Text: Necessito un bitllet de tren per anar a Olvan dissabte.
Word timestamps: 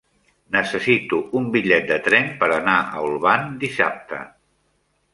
Necessito 0.53 1.19
un 1.41 1.51
bitllet 1.57 1.87
de 1.93 1.99
tren 2.09 2.33
per 2.41 2.51
anar 2.57 2.77
a 2.89 3.07
Olvan 3.13 3.57
dissabte. 3.67 4.27